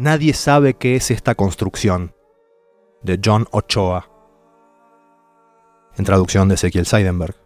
[0.00, 2.14] Nadie sabe qué es esta construcción,
[3.02, 4.08] de John Ochoa,
[5.94, 7.36] en traducción de Ezequiel Seidenberg.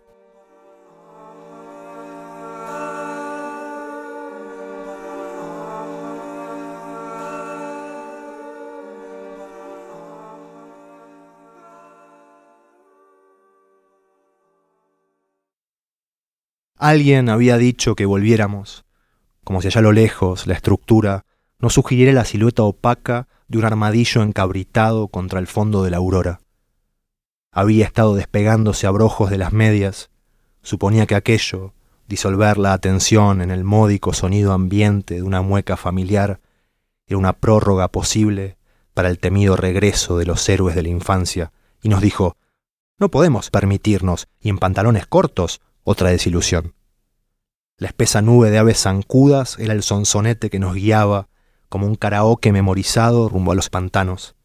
[16.78, 18.84] Alguien había dicho que volviéramos,
[19.42, 21.24] como si allá a lo lejos la estructura
[21.64, 26.42] no sugiriera la silueta opaca de un armadillo encabritado contra el fondo de la aurora.
[27.50, 30.10] Había estado despegándose a brojos de las medias,
[30.60, 31.72] suponía que aquello,
[32.06, 36.38] disolver la atención en el módico sonido ambiente de una mueca familiar,
[37.06, 38.58] era una prórroga posible
[38.92, 42.36] para el temido regreso de los héroes de la infancia, y nos dijo,
[42.98, 46.74] no podemos permitirnos, y en pantalones cortos, otra desilusión.
[47.78, 51.28] La espesa nube de aves zancudas era el sonsonete que nos guiaba
[51.74, 54.36] como un karaoke memorizado rumbo a los pantanos.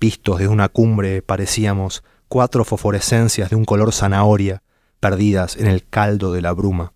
[0.00, 4.64] Vistos desde una cumbre parecíamos cuatro fosforescencias de un color zanahoria
[4.98, 6.94] perdidas en el caldo de la bruma.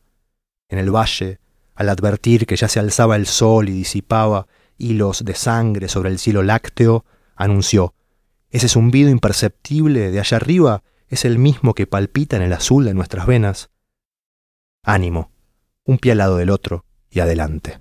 [0.68, 1.38] En el valle,
[1.76, 6.18] al advertir que ya se alzaba el sol y disipaba hilos de sangre sobre el
[6.18, 7.04] cielo lácteo,
[7.36, 7.94] anunció
[8.50, 12.94] Ese zumbido imperceptible de allá arriba es el mismo que palpita en el azul de
[12.94, 13.70] nuestras venas.
[14.82, 15.30] Ánimo,
[15.84, 17.78] un pie al lado del otro y adelante.